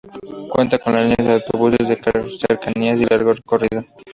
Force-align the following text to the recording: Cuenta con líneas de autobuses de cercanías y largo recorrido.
Cuenta 0.49 0.79
con 0.79 0.95
líneas 0.95 1.17
de 1.27 1.33
autobuses 1.33 1.87
de 1.87 1.95
cercanías 2.35 2.99
y 3.01 3.05
largo 3.05 3.33
recorrido. 3.33 3.85